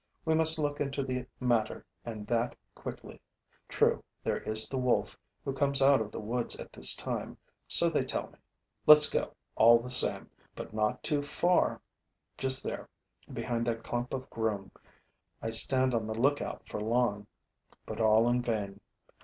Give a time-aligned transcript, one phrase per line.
[0.25, 3.21] We must look into the matter and that quickly.
[3.69, 7.87] True, there is the wolf, who comes out of the woods at this time, so
[7.87, 8.39] they tell me.
[8.87, 11.83] Let's go all the same, but not too far:
[12.35, 12.89] just there,
[13.31, 14.71] behind that clump of groom.
[15.39, 17.27] I stand on the look out for long,
[17.85, 18.79] but all in vain.